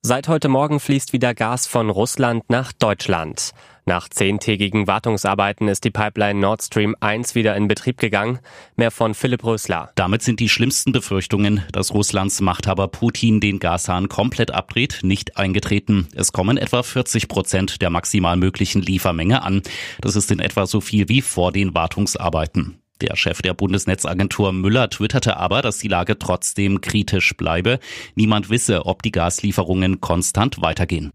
Seit 0.00 0.28
heute 0.28 0.48
Morgen 0.48 0.78
fließt 0.78 1.12
wieder 1.12 1.34
Gas 1.34 1.66
von 1.66 1.90
Russland 1.90 2.48
nach 2.48 2.72
Deutschland. 2.72 3.50
Nach 3.84 4.08
zehntägigen 4.08 4.86
Wartungsarbeiten 4.86 5.66
ist 5.66 5.82
die 5.82 5.90
Pipeline 5.90 6.38
Nord 6.38 6.62
Stream 6.62 6.94
1 7.00 7.34
wieder 7.34 7.56
in 7.56 7.66
Betrieb 7.66 7.98
gegangen. 7.98 8.38
Mehr 8.76 8.92
von 8.92 9.12
Philipp 9.14 9.42
Rösler. 9.44 9.90
Damit 9.96 10.22
sind 10.22 10.38
die 10.38 10.48
schlimmsten 10.48 10.92
Befürchtungen, 10.92 11.64
dass 11.72 11.92
Russlands 11.92 12.40
Machthaber 12.40 12.86
Putin 12.86 13.40
den 13.40 13.58
Gashahn 13.58 14.08
komplett 14.08 14.52
abdreht, 14.52 15.00
nicht 15.02 15.36
eingetreten. 15.36 16.06
Es 16.14 16.32
kommen 16.32 16.58
etwa 16.58 16.84
40 16.84 17.26
Prozent 17.26 17.82
der 17.82 17.90
maximal 17.90 18.36
möglichen 18.36 18.82
Liefermenge 18.82 19.42
an. 19.42 19.62
Das 20.00 20.14
ist 20.14 20.30
in 20.30 20.38
etwa 20.38 20.66
so 20.66 20.80
viel 20.80 21.08
wie 21.08 21.22
vor 21.22 21.50
den 21.50 21.74
Wartungsarbeiten. 21.74 22.80
Der 23.00 23.14
Chef 23.14 23.42
der 23.42 23.54
Bundesnetzagentur 23.54 24.52
Müller 24.52 24.90
twitterte 24.90 25.36
aber, 25.36 25.62
dass 25.62 25.78
die 25.78 25.88
Lage 25.88 26.18
trotzdem 26.18 26.80
kritisch 26.80 27.36
bleibe. 27.36 27.78
Niemand 28.16 28.50
wisse, 28.50 28.86
ob 28.86 29.02
die 29.02 29.12
Gaslieferungen 29.12 30.00
konstant 30.00 30.60
weitergehen. 30.60 31.12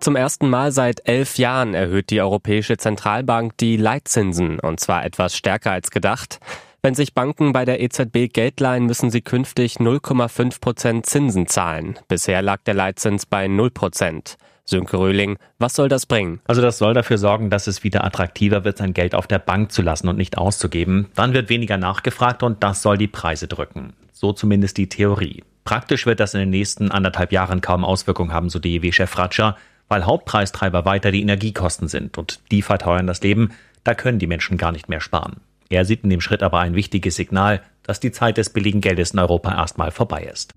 Zum 0.00 0.16
ersten 0.16 0.50
Mal 0.50 0.70
seit 0.70 1.08
elf 1.08 1.38
Jahren 1.38 1.72
erhöht 1.72 2.10
die 2.10 2.20
Europäische 2.20 2.76
Zentralbank 2.76 3.56
die 3.56 3.78
Leitzinsen, 3.78 4.60
und 4.60 4.78
zwar 4.78 5.02
etwas 5.06 5.34
stärker 5.34 5.70
als 5.70 5.90
gedacht. 5.90 6.40
Wenn 6.82 6.94
sich 6.94 7.14
Banken 7.14 7.54
bei 7.54 7.64
der 7.64 7.80
EZB 7.80 8.30
Geld 8.30 8.60
leihen, 8.60 8.84
müssen 8.84 9.10
sie 9.10 9.22
künftig 9.22 9.76
0,5 9.76 10.60
Prozent 10.60 11.06
Zinsen 11.06 11.46
zahlen. 11.46 11.98
Bisher 12.08 12.42
lag 12.42 12.58
der 12.66 12.74
Leitzins 12.74 13.24
bei 13.24 13.48
0 13.48 13.70
Prozent. 13.70 14.36
Sönke 14.64 14.96
Röhling, 14.96 15.36
was 15.58 15.74
soll 15.74 15.88
das 15.88 16.06
bringen? 16.06 16.40
Also 16.46 16.62
das 16.62 16.78
soll 16.78 16.94
dafür 16.94 17.18
sorgen, 17.18 17.50
dass 17.50 17.66
es 17.66 17.84
wieder 17.84 18.04
attraktiver 18.04 18.64
wird, 18.64 18.78
sein 18.78 18.94
Geld 18.94 19.14
auf 19.14 19.26
der 19.26 19.38
Bank 19.38 19.72
zu 19.72 19.82
lassen 19.82 20.08
und 20.08 20.16
nicht 20.16 20.38
auszugeben. 20.38 21.08
Dann 21.14 21.34
wird 21.34 21.50
weniger 21.50 21.76
nachgefragt 21.76 22.42
und 22.42 22.62
das 22.62 22.82
soll 22.82 22.96
die 22.96 23.08
Preise 23.08 23.46
drücken. 23.46 23.92
So 24.12 24.32
zumindest 24.32 24.78
die 24.78 24.88
Theorie. 24.88 25.44
Praktisch 25.64 26.06
wird 26.06 26.20
das 26.20 26.34
in 26.34 26.40
den 26.40 26.50
nächsten 26.50 26.90
anderthalb 26.90 27.32
Jahren 27.32 27.60
kaum 27.60 27.84
Auswirkungen 27.84 28.32
haben, 28.32 28.48
so 28.48 28.58
DEW-Chef 28.58 29.16
Ratscher 29.18 29.56
weil 29.88 30.04
Hauptpreistreiber 30.04 30.84
weiter 30.84 31.10
die 31.10 31.22
Energiekosten 31.22 31.88
sind 31.88 32.18
und 32.18 32.40
die 32.50 32.62
verteuern 32.62 33.06
das 33.06 33.22
Leben, 33.22 33.50
da 33.84 33.94
können 33.94 34.18
die 34.18 34.26
Menschen 34.26 34.56
gar 34.56 34.72
nicht 34.72 34.88
mehr 34.88 35.00
sparen. 35.00 35.36
Er 35.68 35.84
sieht 35.84 36.04
in 36.04 36.10
dem 36.10 36.20
Schritt 36.20 36.42
aber 36.42 36.60
ein 36.60 36.74
wichtiges 36.74 37.16
Signal, 37.16 37.62
dass 37.82 38.00
die 38.00 38.12
Zeit 38.12 38.36
des 38.36 38.50
billigen 38.50 38.80
Geldes 38.80 39.10
in 39.12 39.18
Europa 39.18 39.54
erstmal 39.54 39.90
vorbei 39.90 40.22
ist. 40.22 40.52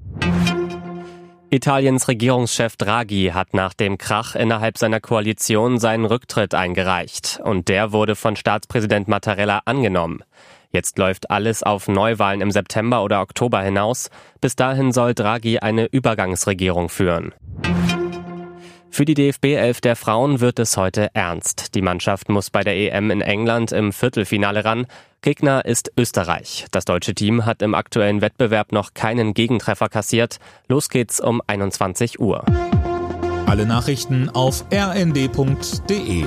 Italiens 1.49 2.09
Regierungschef 2.09 2.75
Draghi 2.75 3.31
hat 3.33 3.53
nach 3.53 3.73
dem 3.73 3.97
Krach 3.97 4.35
innerhalb 4.35 4.77
seiner 4.77 4.99
Koalition 4.99 5.79
seinen 5.79 6.03
Rücktritt 6.03 6.53
eingereicht 6.53 7.39
und 7.41 7.69
der 7.69 7.93
wurde 7.93 8.17
von 8.17 8.35
Staatspräsident 8.35 9.07
Mattarella 9.07 9.61
angenommen. 9.63 10.23
Jetzt 10.71 10.97
läuft 10.97 11.31
alles 11.31 11.63
auf 11.63 11.87
Neuwahlen 11.87 12.41
im 12.41 12.51
September 12.51 13.01
oder 13.01 13.21
Oktober 13.21 13.61
hinaus. 13.61 14.09
Bis 14.41 14.57
dahin 14.57 14.91
soll 14.91 15.13
Draghi 15.13 15.59
eine 15.59 15.85
Übergangsregierung 15.85 16.89
führen. 16.89 17.33
Für 18.89 19.05
die 19.05 19.13
DFB-Elf 19.13 19.79
der 19.79 19.95
Frauen 19.95 20.41
wird 20.41 20.59
es 20.59 20.75
heute 20.75 21.11
ernst. 21.13 21.75
Die 21.75 21.81
Mannschaft 21.81 22.27
muss 22.27 22.49
bei 22.49 22.63
der 22.63 22.75
EM 22.75 23.09
in 23.09 23.21
England 23.21 23.71
im 23.71 23.93
Viertelfinale 23.93 24.65
ran. 24.65 24.85
Gegner 25.21 25.65
ist 25.65 25.91
Österreich. 25.97 26.65
Das 26.71 26.85
deutsche 26.85 27.15
Team 27.15 27.45
hat 27.45 27.61
im 27.61 27.73
aktuellen 27.75 28.21
Wettbewerb 28.21 28.71
noch 28.71 28.93
keinen 28.93 29.33
Gegentreffer 29.33 29.89
kassiert. 29.89 30.37
Los 30.67 30.89
geht's 30.89 31.19
um 31.19 31.41
21 31.45 32.19
Uhr. 32.19 32.43
Alle 33.45 33.65
Nachrichten 33.65 34.29
auf 34.29 34.65
rnd.de 34.71 36.25